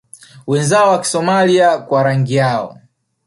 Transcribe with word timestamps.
wenzao 0.47 0.89
wa 0.89 0.99
Kisomailia 1.01 1.77
kwa 1.77 2.03
rangi 2.03 2.35
yao 2.35 2.77